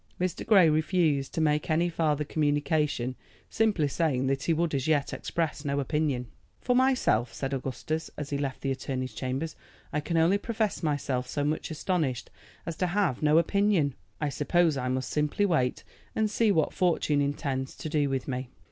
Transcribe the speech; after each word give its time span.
Mr. 0.19 0.43
Grey 0.43 0.67
refused 0.67 1.31
to 1.31 1.39
make 1.41 1.69
any 1.69 1.87
farther 1.87 2.23
communication, 2.23 3.15
simply 3.51 3.87
saying 3.87 4.25
that 4.25 4.41
he 4.41 4.51
would 4.51 4.73
as 4.73 4.87
yet 4.87 5.13
express 5.13 5.63
no 5.63 5.79
opinion. 5.79 6.25
"For 6.59 6.75
myself," 6.75 7.31
said 7.35 7.53
Augustus, 7.53 8.09
as 8.17 8.31
he 8.31 8.37
left 8.39 8.61
the 8.61 8.71
attorney's 8.71 9.13
chambers, 9.13 9.55
"I 9.93 9.99
can 9.99 10.17
only 10.17 10.39
profess 10.39 10.81
myself 10.81 11.27
so 11.27 11.43
much 11.43 11.69
astonished 11.69 12.31
as 12.65 12.75
to 12.77 12.87
have 12.87 13.21
no 13.21 13.37
opinion. 13.37 13.93
I 14.19 14.29
suppose 14.29 14.75
I 14.75 14.87
must 14.87 15.11
simply 15.11 15.45
wait 15.45 15.83
and 16.15 16.31
see 16.31 16.51
what 16.51 16.73
Fortune 16.73 17.21
intends 17.21 17.75
to 17.75 17.87
do 17.87 18.09
with 18.09 18.27
me." 18.27 18.49